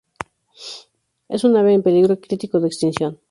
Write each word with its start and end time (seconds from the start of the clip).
Es 1.29 1.43
un 1.43 1.55
ave 1.57 1.75
en 1.75 1.83
peligro 1.83 2.19
crítico 2.19 2.59
de 2.59 2.69
extinción. 2.69 3.19